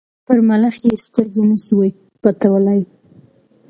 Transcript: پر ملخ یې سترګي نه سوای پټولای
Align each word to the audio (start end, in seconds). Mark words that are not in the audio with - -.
پر 0.25 0.37
ملخ 0.49 0.75
یې 0.85 0.93
سترګي 1.05 1.43
نه 1.49 1.57
سوای 1.65 1.89
پټولای 2.21 2.81